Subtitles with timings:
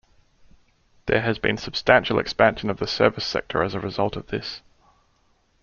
[1.05, 4.63] There has been substantial expansion of the service sector as a result of this.